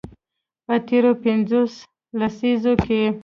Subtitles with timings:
[0.65, 1.61] په تیرو پنځو
[2.19, 3.01] لسیزو کې